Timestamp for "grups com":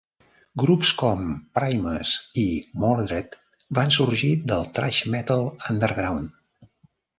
0.61-1.27